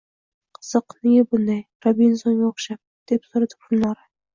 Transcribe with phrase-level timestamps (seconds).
[0.57, 0.95] —Qiziq…
[1.09, 1.61] Nega bunday…
[1.89, 4.15] Robinzonga oʼxshab?— deb soʼradi Gulnora.